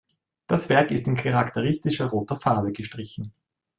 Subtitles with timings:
[0.47, 3.31] Das Werk ist in charakteristischer roter Farbe gestrichen.